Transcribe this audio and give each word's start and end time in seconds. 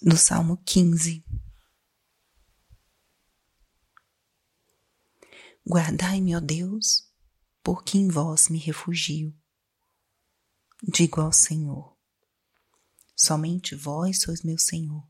do 0.00 0.16
Salmo 0.16 0.58
15. 0.58 1.24
Guardai-me, 5.66 6.36
ó 6.36 6.40
Deus, 6.40 7.10
porque 7.64 7.98
em 7.98 8.08
vós 8.08 8.48
me 8.48 8.58
refugio. 8.58 9.36
Digo 10.82 11.20
ao 11.20 11.32
Senhor: 11.32 11.96
somente 13.16 13.74
vós 13.74 14.20
sois 14.20 14.42
meu 14.42 14.56
Senhor. 14.56 15.04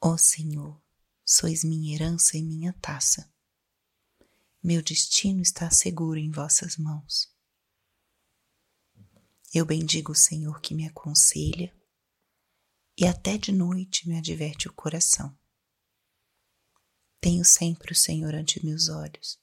Ó 0.00 0.16
Senhor, 0.16 0.80
sois 1.24 1.62
minha 1.62 1.94
herança 1.94 2.36
e 2.36 2.42
minha 2.42 2.72
taça. 2.72 3.32
Meu 4.60 4.82
destino 4.82 5.40
está 5.40 5.70
seguro 5.70 6.18
em 6.18 6.32
vossas 6.32 6.76
mãos. 6.76 7.32
Eu 9.54 9.64
bendigo 9.64 10.12
o 10.12 10.16
Senhor 10.16 10.60
que 10.60 10.74
me 10.74 10.86
aconselha 10.86 11.77
e 13.00 13.06
até 13.06 13.38
de 13.38 13.52
noite 13.52 14.08
me 14.08 14.18
adverte 14.18 14.66
o 14.66 14.72
coração. 14.72 15.38
Tenho 17.20 17.44
sempre 17.44 17.92
o 17.92 17.96
Senhor 17.96 18.34
ante 18.34 18.64
meus 18.64 18.88
olhos, 18.88 19.40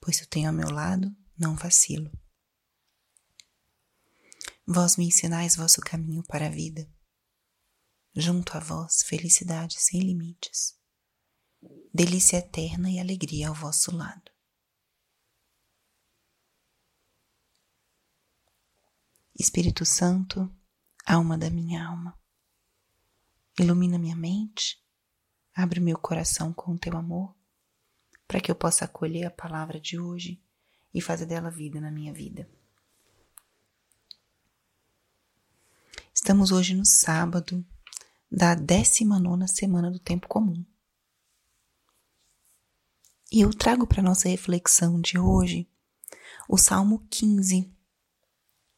pois 0.00 0.20
eu 0.20 0.28
tenho 0.28 0.48
ao 0.48 0.54
meu 0.54 0.70
lado, 0.70 1.12
não 1.36 1.56
vacilo. 1.56 2.08
Vós 4.64 4.96
me 4.96 5.06
ensinais 5.06 5.56
vosso 5.56 5.80
caminho 5.80 6.22
para 6.22 6.46
a 6.46 6.50
vida. 6.50 6.88
Junto 8.14 8.56
a 8.56 8.60
vós, 8.60 9.02
felicidade 9.02 9.80
sem 9.80 10.00
limites, 10.00 10.78
delícia 11.92 12.36
eterna 12.36 12.88
e 12.88 13.00
alegria 13.00 13.48
ao 13.48 13.54
vosso 13.54 13.94
lado. 13.94 14.30
Espírito 19.34 19.84
Santo, 19.84 20.48
alma 21.04 21.36
da 21.36 21.50
minha 21.50 21.84
alma, 21.86 22.18
Ilumina 23.58 23.98
minha 23.98 24.14
mente, 24.14 24.78
abre 25.54 25.80
meu 25.80 25.98
coração 25.98 26.52
com 26.52 26.76
teu 26.76 26.94
amor, 26.94 27.34
para 28.28 28.38
que 28.38 28.50
eu 28.50 28.54
possa 28.54 28.84
acolher 28.84 29.24
a 29.24 29.30
palavra 29.30 29.80
de 29.80 29.98
hoje 29.98 30.38
e 30.92 31.00
fazer 31.00 31.24
dela 31.24 31.50
vida 31.50 31.80
na 31.80 31.90
minha 31.90 32.12
vida. 32.12 32.46
Estamos 36.12 36.52
hoje 36.52 36.74
no 36.74 36.84
sábado 36.84 37.64
da 38.30 38.54
19 38.54 39.48
semana 39.48 39.90
do 39.90 39.98
tempo 39.98 40.28
comum. 40.28 40.62
E 43.32 43.40
eu 43.40 43.54
trago 43.54 43.86
para 43.86 44.02
nossa 44.02 44.28
reflexão 44.28 45.00
de 45.00 45.18
hoje 45.18 45.66
o 46.46 46.58
Salmo 46.58 47.06
15, 47.08 47.72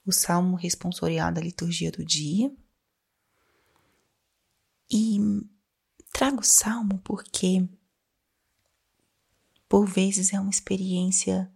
o 0.07 0.13
salmo 0.13 0.57
responsorial 0.57 1.33
da 1.33 1.41
liturgia 1.41 1.91
do 1.91 2.05
dia 2.05 2.57
e 4.91 5.19
trago 6.13 6.41
o 6.41 6.45
salmo 6.45 6.99
porque, 7.05 7.69
por 9.69 9.87
vezes, 9.87 10.33
é 10.33 10.41
uma 10.41 10.51
experiência 10.51 11.53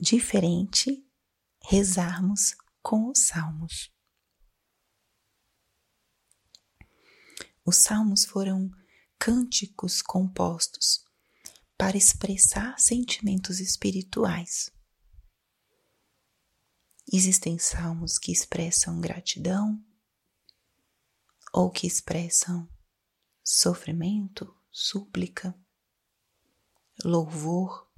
diferente 0.00 1.04
rezarmos 1.62 2.54
com 2.82 3.10
os 3.10 3.26
salmos. 3.26 3.92
Os 7.64 7.76
salmos 7.76 8.24
foram 8.24 8.70
cânticos 9.18 10.00
compostos 10.00 11.04
para 11.76 11.96
expressar 11.96 12.78
sentimentos 12.78 13.60
espirituais. 13.60 14.70
Existem 17.12 17.58
salmos 17.58 18.18
que 18.18 18.32
expressam 18.32 19.00
gratidão, 19.00 19.82
ou 21.52 21.70
que 21.70 21.86
expressam 21.86 22.68
sofrimento, 23.42 24.54
súplica, 24.70 25.58
louvor. 27.02 27.88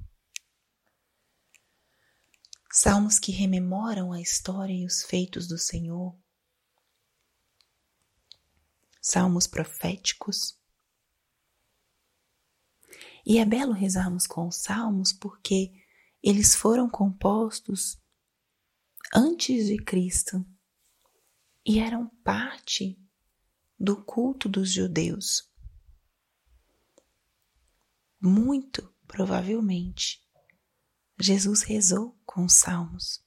Salmos 2.72 3.18
que 3.18 3.32
rememoram 3.32 4.12
a 4.12 4.20
história 4.20 4.72
e 4.72 4.86
os 4.86 5.02
feitos 5.02 5.48
do 5.48 5.58
Senhor. 5.58 6.16
Salmos 9.02 9.46
proféticos. 9.48 10.56
E 13.26 13.38
é 13.38 13.44
belo 13.44 13.72
rezarmos 13.72 14.26
com 14.26 14.46
os 14.46 14.56
salmos 14.56 15.12
porque 15.12 15.72
eles 16.22 16.54
foram 16.54 16.88
compostos 16.88 18.00
antes 19.12 19.66
de 19.66 19.82
Cristo 19.82 20.46
e 21.66 21.80
eram 21.80 22.08
parte 22.22 22.96
do 23.80 23.96
culto 23.96 24.46
dos 24.46 24.70
judeus. 24.70 25.50
Muito 28.20 28.94
provavelmente, 29.06 30.22
Jesus 31.18 31.62
rezou 31.62 32.20
com 32.26 32.44
os 32.44 32.52
salmos. 32.52 33.24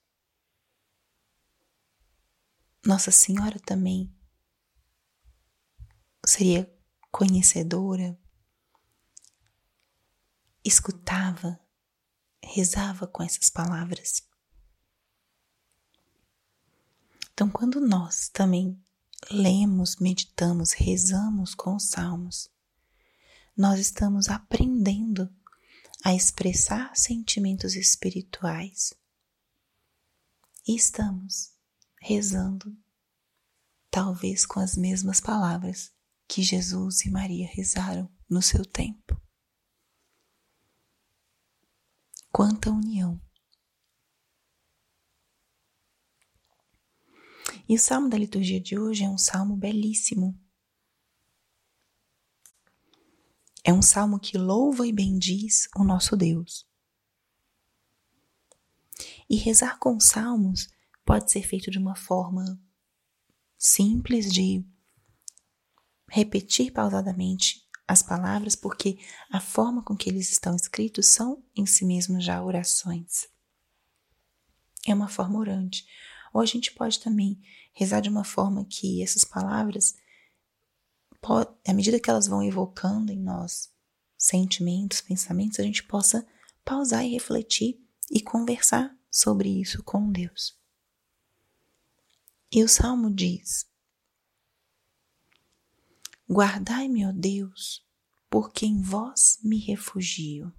Nossa 2.85 3.09
Senhora 3.09 3.59
também 3.59 4.15
seria 6.23 6.71
conhecedora, 7.11 8.15
escutava, 10.63 11.59
rezava 12.43 13.07
com 13.07 13.23
essas 13.23 13.49
palavras. 13.49 14.21
Então, 17.33 17.49
quando 17.49 17.81
nós 17.81 18.29
também 18.29 18.79
lemos, 19.31 19.97
meditamos, 19.97 20.72
rezamos 20.72 21.53
com 21.56 21.75
os 21.75 21.89
salmos, 21.89 22.50
nós 23.56 23.79
estamos 23.79 24.29
aprendendo 24.29 25.29
a 26.03 26.13
expressar 26.13 26.95
sentimentos 26.95 27.75
espirituais 27.75 28.94
e 30.67 30.75
estamos 30.75 31.53
rezando, 32.01 32.75
talvez 33.89 34.45
com 34.45 34.59
as 34.59 34.75
mesmas 34.75 35.19
palavras 35.19 35.91
que 36.28 36.41
Jesus 36.41 37.06
e 37.06 37.09
Maria 37.09 37.47
rezaram 37.51 38.12
no 38.29 38.41
seu 38.41 38.66
tempo. 38.66 39.22
Quanta 42.31 42.72
união! 42.72 43.22
E 47.73 47.75
o 47.75 47.79
salmo 47.79 48.07
da 48.07 48.19
liturgia 48.19 48.61
de 48.61 48.78
hoje 48.78 49.03
é 49.03 49.09
um 49.09 49.17
salmo 49.17 49.57
belíssimo. 49.57 50.39
É 53.63 53.73
um 53.73 53.81
salmo 53.81 54.19
que 54.19 54.38
louva 54.38 54.85
e 54.85 54.94
bendiz 54.94 55.67
o 55.75 55.83
nosso 55.83 56.16
Deus. 56.16 56.67
E 59.28 59.38
rezar 59.38 59.79
com 59.79 60.00
salmos 60.00 60.69
pode 61.03 61.31
ser 61.31 61.41
feito 61.41 61.72
de 61.72 61.79
uma 61.79 61.95
forma 61.95 62.62
simples 63.57 64.31
de 64.31 64.63
repetir 66.07 66.72
pausadamente 66.72 67.67
as 67.88 68.03
palavras, 68.03 68.56
porque 68.56 69.00
a 69.31 69.39
forma 69.39 69.81
com 69.81 69.97
que 69.97 70.12
eles 70.12 70.31
estão 70.31 70.56
escritos 70.56 71.07
são 71.07 71.44
em 71.56 71.66
si 71.66 71.85
mesmos 71.85 72.23
já 72.23 72.39
orações. 72.44 73.28
É 74.85 74.94
uma 74.94 75.07
forma 75.07 75.39
orante. 75.39 75.88
Ou 76.33 76.41
a 76.41 76.45
gente 76.45 76.73
pode 76.73 76.99
também 76.99 77.39
rezar 77.73 78.01
de 78.01 78.09
uma 78.09 78.23
forma 78.23 78.66
que 78.66 79.03
essas 79.03 79.23
palavras, 79.23 79.95
à 81.66 81.73
medida 81.73 81.99
que 81.99 82.09
elas 82.09 82.27
vão 82.27 82.44
evocando 82.44 83.11
em 83.11 83.19
nós 83.19 83.71
sentimentos, 84.17 85.01
pensamentos, 85.01 85.59
a 85.59 85.63
gente 85.63 85.83
possa 85.83 86.25
pausar 86.66 87.05
e 87.05 87.11
refletir 87.11 87.79
e 88.11 88.21
conversar 88.21 88.97
sobre 89.11 89.49
isso 89.49 89.83
com 89.83 90.11
Deus. 90.11 90.57
E 92.51 92.63
o 92.63 92.67
salmo 92.67 93.13
diz: 93.13 93.67
Guardai-me, 96.30 97.06
ó 97.06 97.12
Deus, 97.12 97.85
porque 98.30 98.65
em 98.65 98.81
vós 98.81 99.39
me 99.44 99.59
refugio. 99.59 100.53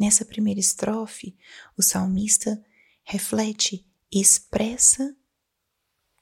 Nessa 0.00 0.24
primeira 0.24 0.58
estrofe, 0.58 1.36
o 1.76 1.82
salmista 1.82 2.64
reflete 3.04 3.86
expressa 4.10 5.14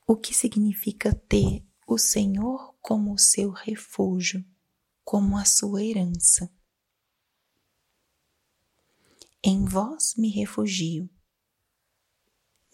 o 0.05 0.17
que 0.17 0.35
significa 0.35 1.15
ter 1.15 1.65
o 1.87 1.97
Senhor 1.97 2.75
como 2.81 3.15
o 3.15 3.19
seu 3.19 3.51
refúgio, 3.51 4.45
como 5.05 5.39
a 5.39 5.45
sua 5.45 5.85
herança. 5.85 6.53
Em 9.45 9.65
vós 9.65 10.17
me 10.17 10.29
refugio. 10.29 11.09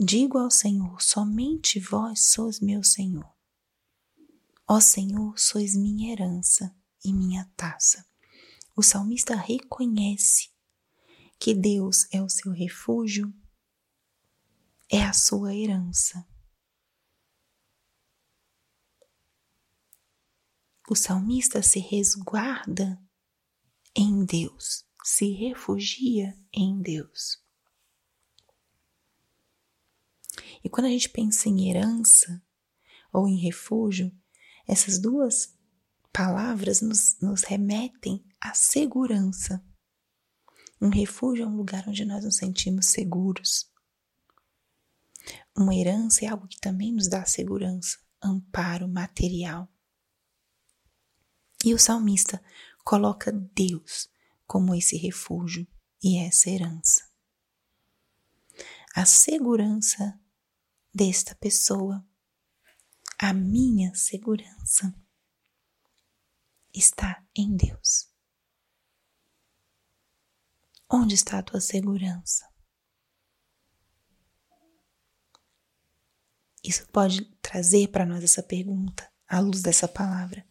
Digo 0.01 0.39
ao 0.39 0.51
Senhor: 0.51 1.03
somente 1.03 1.79
vós 1.79 2.31
sois 2.31 2.61
meu 2.61 2.83
Senhor. 2.83 3.31
Ó 4.67 4.81
Senhor, 4.81 5.39
sois 5.39 5.77
minha 5.77 6.11
herança 6.11 6.75
e 7.05 7.13
minha 7.13 7.45
taça. 7.55 8.09
O 8.75 8.83
salmista 8.83 9.37
reconhece 9.37 10.54
que 11.45 11.55
Deus 11.55 12.07
é 12.11 12.23
o 12.23 12.29
seu 12.31 12.53
refúgio, 12.53 13.31
é 14.91 15.03
a 15.03 15.13
sua 15.13 15.55
herança. 15.55 16.27
O 20.89 20.95
salmista 20.95 21.63
se 21.63 21.81
resguarda 21.81 22.99
em 23.95 24.25
Deus, 24.25 24.87
se 25.05 25.33
refugia 25.33 26.35
em 26.51 26.81
Deus. 26.81 27.45
E 30.65 30.71
quando 30.71 30.87
a 30.87 30.91
gente 30.91 31.11
pensa 31.11 31.51
em 31.51 31.69
herança 31.69 32.43
ou 33.13 33.29
em 33.29 33.37
refúgio, 33.37 34.11
essas 34.67 34.99
duas 34.99 35.55
palavras 36.11 36.81
nos, 36.81 37.21
nos 37.21 37.43
remetem 37.43 38.25
à 38.41 38.55
segurança. 38.55 39.63
Um 40.85 40.91
refúgio 40.91 41.47
é 41.47 41.49
um 41.49 41.57
lugar 41.57 41.89
onde 41.89 42.05
nós 42.05 42.25
nos 42.25 42.37
sentimos 42.37 42.89
seguros. 42.91 43.73
Uma 45.57 45.75
herança 45.75 46.27
é 46.27 46.29
algo 46.29 46.47
que 46.47 46.61
também 46.61 46.93
nos 46.93 47.09
dá 47.09 47.25
segurança, 47.25 47.97
amparo 48.23 48.87
material. 48.87 49.67
E 51.65 51.73
o 51.73 51.79
salmista 51.79 52.45
coloca 52.85 53.33
Deus 53.33 54.11
como 54.47 54.75
esse 54.75 54.99
refúgio 54.99 55.67
e 56.03 56.19
essa 56.19 56.51
herança. 56.51 57.09
A 58.95 59.07
segurança 59.07 60.21
desta 60.95 61.35
pessoa, 61.35 62.07
a 63.19 63.33
minha 63.33 63.95
segurança, 63.95 64.95
está 66.75 67.25
em 67.35 67.57
Deus. 67.57 68.14
Onde 70.91 71.15
está 71.15 71.39
a 71.39 71.43
tua 71.43 71.61
segurança? 71.61 72.49
Isso 76.63 76.89
pode 76.89 77.25
trazer 77.43 77.89
para 77.89 78.07
nós 78.07 78.25
essa 78.25 78.43
pergunta, 78.43 79.11
à 79.29 79.41
luz 79.41 79.61
dessa 79.63 79.87
palavra. 79.87 80.47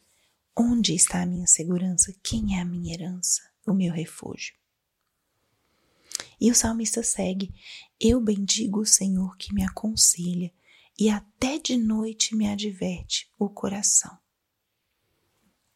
Onde 0.55 0.93
está 0.93 1.21
a 1.21 1.25
minha 1.25 1.47
segurança? 1.47 2.13
Quem 2.21 2.57
é 2.57 2.61
a 2.61 2.65
minha 2.65 2.93
herança? 2.93 3.41
O 3.65 3.73
meu 3.73 3.91
refúgio? 3.91 4.53
E 6.39 6.51
o 6.51 6.55
salmista 6.55 7.01
segue: 7.01 7.53
Eu 7.99 8.21
bendigo 8.21 8.81
o 8.81 8.85
Senhor 8.85 9.35
que 9.37 9.53
me 9.53 9.63
aconselha 9.63 10.53
e 10.99 11.09
até 11.09 11.57
de 11.57 11.77
noite 11.77 12.35
me 12.35 12.47
adverte 12.47 13.31
o 13.39 13.49
coração. 13.49 14.22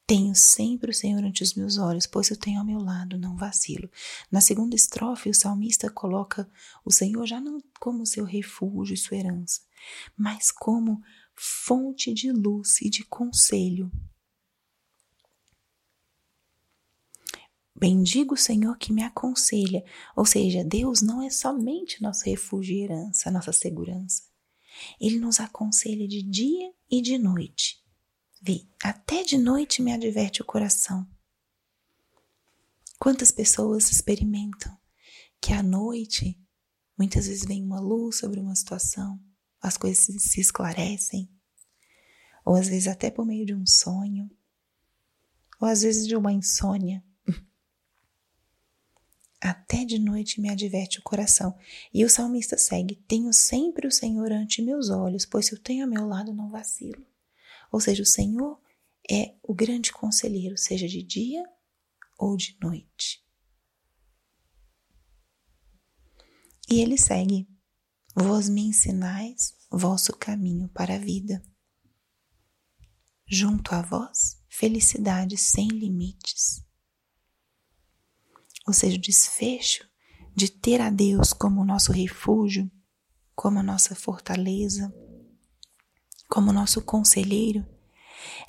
Tenho 0.07 0.33
sempre 0.33 0.89
o 0.89 0.93
Senhor 0.93 1.21
ante 1.21 1.43
os 1.43 1.53
meus 1.53 1.77
olhos, 1.77 2.07
pois 2.07 2.29
eu 2.29 2.37
tenho 2.37 2.59
ao 2.59 2.65
meu 2.65 2.79
lado, 2.79 3.17
não 3.17 3.35
vacilo. 3.35 3.91
Na 4.31 4.39
segunda 4.39 4.73
estrofe, 4.73 5.29
o 5.29 5.33
salmista 5.33 5.91
coloca 5.91 6.49
o 6.85 6.91
Senhor 6.91 7.25
já 7.27 7.41
não 7.41 7.61
como 7.77 8.05
seu 8.05 8.23
refúgio 8.23 8.93
e 8.93 8.97
sua 8.97 9.17
herança, 9.17 9.61
mas 10.15 10.49
como 10.49 11.03
fonte 11.35 12.13
de 12.13 12.31
luz 12.31 12.81
e 12.81 12.89
de 12.89 13.03
conselho 13.03 13.91
Bendigo 17.79 18.33
o 18.33 18.37
Senhor 18.37 18.75
que 18.75 18.91
me 18.91 19.03
aconselha. 19.03 19.85
Ou 20.15 20.25
seja, 20.25 20.63
Deus 20.63 21.03
não 21.03 21.21
é 21.21 21.29
somente 21.29 22.01
nosso 22.01 22.25
refúgio 22.25 22.75
e 22.75 22.81
herança, 22.81 23.29
nossa 23.29 23.53
segurança. 23.53 24.23
Ele 24.99 25.19
nos 25.19 25.39
aconselha 25.39 26.07
de 26.07 26.23
dia 26.23 26.73
e 26.89 27.01
de 27.03 27.19
noite. 27.19 27.86
Vê, 28.41 28.67
até 28.83 29.23
de 29.23 29.37
noite 29.37 29.81
me 29.81 29.91
adverte 29.91 30.41
o 30.41 30.45
coração. 30.45 31.07
Quantas 32.99 33.31
pessoas 33.31 33.91
experimentam 33.91 34.75
que 35.39 35.53
à 35.53 35.61
noite 35.61 36.39
muitas 36.97 37.27
vezes 37.27 37.45
vem 37.45 37.63
uma 37.63 37.79
luz 37.79 38.17
sobre 38.17 38.39
uma 38.39 38.55
situação, 38.55 39.19
as 39.61 39.77
coisas 39.77 40.05
se 40.21 40.39
esclarecem, 40.39 41.29
ou 42.43 42.55
às 42.55 42.67
vezes 42.67 42.87
até 42.87 43.11
por 43.11 43.25
meio 43.25 43.45
de 43.45 43.53
um 43.53 43.65
sonho, 43.65 44.29
ou 45.59 45.67
às 45.67 45.81
vezes 45.81 46.07
de 46.07 46.15
uma 46.15 46.33
insônia 46.33 47.03
até 49.41 49.85
de 49.85 49.99
noite 49.99 50.41
me 50.41 50.49
adverte 50.49 50.99
o 50.99 51.03
coração. 51.03 51.55
E 51.93 52.03
o 52.03 52.09
salmista 52.09 52.57
segue: 52.57 52.95
Tenho 53.07 53.31
sempre 53.31 53.87
o 53.87 53.91
Senhor 53.91 54.31
ante 54.31 54.61
meus 54.61 54.89
olhos, 54.89 55.25
pois 55.25 55.47
se 55.47 55.53
o 55.53 55.59
tenho 55.59 55.83
a 55.83 55.87
meu 55.87 56.07
lado, 56.07 56.33
não 56.33 56.49
vacilo. 56.49 57.05
Ou 57.77 57.81
seja, 57.81 58.01
o 58.01 58.05
Senhor 58.05 58.59
é 59.07 59.35
o 59.43 59.53
grande 59.53 59.91
conselheiro, 59.91 60.57
seja 60.57 60.87
de 60.87 61.03
dia 61.03 61.43
ou 62.17 62.35
de 62.35 62.57
noite. 62.59 63.23
E 66.67 66.81
ele 66.81 66.97
segue: 66.97 67.47
Vós 68.15 68.49
me 68.49 68.61
ensinais 68.61 69.55
vosso 69.69 70.11
caminho 70.17 70.67
para 70.69 70.95
a 70.95 70.97
vida. 70.97 71.43
Junto 73.27 73.75
a 73.75 73.83
vós, 73.83 74.41
felicidade 74.49 75.37
sem 75.37 75.67
limites 75.67 76.65
ou 78.67 78.73
seja, 78.73 78.97
o 78.97 79.01
desfecho 79.01 79.87
de 80.35 80.51
ter 80.51 80.81
a 80.81 80.89
Deus 80.89 81.31
como 81.31 81.63
nosso 81.63 81.93
refúgio, 81.93 82.69
como 83.33 83.59
a 83.59 83.63
nossa 83.63 83.95
fortaleza, 83.95 84.93
como 86.27 86.51
nosso 86.51 86.81
conselheiro, 86.81 87.65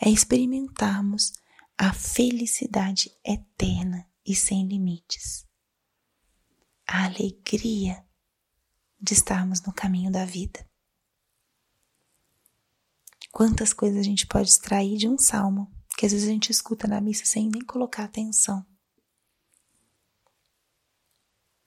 é 0.01 0.09
experimentarmos 0.09 1.33
a 1.77 1.93
felicidade 1.93 3.11
eterna 3.25 4.09
e 4.27 4.35
sem 4.35 4.67
limites. 4.67 5.47
A 6.87 7.05
alegria 7.05 8.05
de 9.01 9.15
estarmos 9.15 9.63
no 9.63 9.73
caminho 9.73 10.11
da 10.11 10.25
vida. 10.25 10.67
Quantas 13.31 13.73
coisas 13.73 14.01
a 14.01 14.03
gente 14.03 14.27
pode 14.27 14.49
extrair 14.49 14.97
de 14.97 15.09
um 15.09 15.19
salmo 15.19 15.73
que 15.97 16.07
às 16.07 16.13
vezes 16.13 16.29
a 16.29 16.33
gente 16.33 16.51
escuta 16.51 16.89
na 16.89 17.01
missa 17.01 17.25
sem 17.25 17.49
nem 17.49 17.65
colocar 17.65 18.05
atenção 18.05 18.67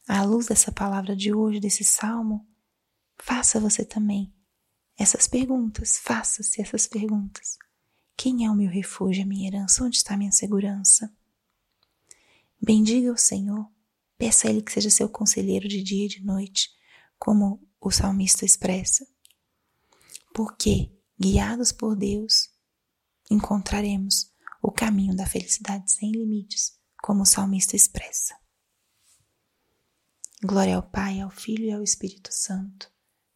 à 0.08 0.24
luz 0.24 0.48
dessa 0.48 0.72
palavra 0.72 1.16
de 1.16 1.34
hoje, 1.34 1.60
desse 1.60 1.86
salmo, 1.86 2.46
faça 3.18 3.60
você 3.60 3.86
também 3.86 4.34
essas 5.02 5.28
perguntas, 5.28 5.98
faça-se 5.98 6.62
essas 6.62 6.86
perguntas. 6.86 7.58
Quem 8.16 8.46
é 8.46 8.52
o 8.52 8.56
meu 8.56 8.70
refúgio, 8.70 9.24
a 9.24 9.26
minha 9.26 9.48
herança? 9.48 9.84
Onde 9.84 9.98
está 9.98 10.14
a 10.14 10.18
minha 10.18 10.32
segurança? 10.32 11.12
Bendiga 12.62 13.12
o 13.12 13.18
Senhor, 13.18 13.68
peça 14.16 14.48
a 14.48 14.52
Ele 14.52 14.62
que 14.62 14.72
seja 14.72 14.92
seu 14.92 15.10
conselheiro 15.10 15.68
de 15.68 15.82
dia 15.82 16.06
e 16.06 16.10
de 16.10 16.24
noite, 16.24 16.70
como 17.18 17.68
o 17.80 17.90
salmista 17.90 18.46
expressa. 18.46 19.08
Porque, 20.36 20.92
guiados 21.20 21.72
por 21.72 21.96
Deus, 21.96 22.52
encontraremos 23.32 24.32
o 24.62 24.72
caminho 24.72 25.16
da 25.16 25.26
felicidade 25.26 25.92
sem 25.92 26.12
limites, 26.12 26.80
como 27.02 27.24
o 27.24 27.26
salmista 27.26 27.76
expressa. 27.76 28.36
Glória 30.44 30.76
ao 30.76 30.84
Pai, 30.84 31.20
ao 31.20 31.32
Filho 31.32 31.66
e 31.66 31.72
ao 31.72 31.82
Espírito 31.82 32.30
Santo, 32.32 32.92